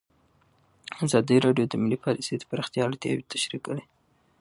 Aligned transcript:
ازادي 1.05 1.37
راډیو 1.45 1.65
د 1.69 1.73
مالي 1.81 1.97
پالیسي 2.05 2.33
د 2.37 2.43
پراختیا 2.51 2.81
اړتیاوې 2.85 3.29
تشریح 3.33 3.61
کړي. 3.67 3.83